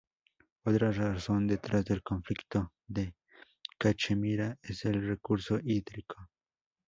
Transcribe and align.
Otra 0.63 0.91
razón 0.91 1.45
detrás 1.45 1.85
del 1.85 2.01
conflicto 2.01 2.73
de 2.87 3.13
Cachemira 3.77 4.57
es 4.63 4.85
el 4.85 5.05
recurso 5.07 5.59
hídrico. 5.63 6.27